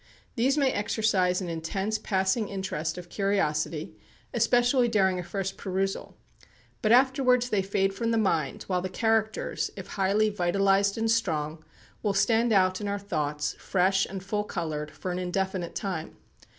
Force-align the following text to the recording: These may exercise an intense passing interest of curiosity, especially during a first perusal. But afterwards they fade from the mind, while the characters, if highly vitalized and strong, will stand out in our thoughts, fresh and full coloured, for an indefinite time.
These 0.35 0.57
may 0.57 0.71
exercise 0.71 1.41
an 1.41 1.47
intense 1.51 1.99
passing 1.99 2.49
interest 2.49 2.97
of 2.97 3.07
curiosity, 3.07 3.95
especially 4.33 4.87
during 4.87 5.19
a 5.19 5.23
first 5.23 5.57
perusal. 5.57 6.17
But 6.81 6.91
afterwards 6.91 7.49
they 7.51 7.61
fade 7.61 7.93
from 7.93 8.09
the 8.09 8.17
mind, 8.17 8.63
while 8.63 8.81
the 8.81 8.89
characters, 8.89 9.69
if 9.77 9.89
highly 9.89 10.31
vitalized 10.31 10.97
and 10.97 11.11
strong, 11.11 11.63
will 12.01 12.15
stand 12.15 12.51
out 12.51 12.81
in 12.81 12.87
our 12.87 12.97
thoughts, 12.97 13.53
fresh 13.59 14.07
and 14.07 14.23
full 14.23 14.43
coloured, 14.43 14.89
for 14.89 15.11
an 15.11 15.19
indefinite 15.19 15.75
time. 15.75 16.17